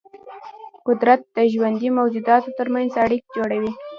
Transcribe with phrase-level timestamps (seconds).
[0.87, 3.71] قدرت د ژوندي موجوداتو ترمنځ اړیکې جوړوي.